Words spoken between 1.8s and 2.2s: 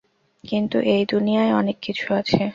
কিছু